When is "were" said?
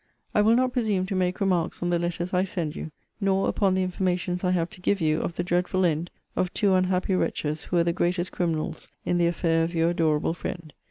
7.75-7.83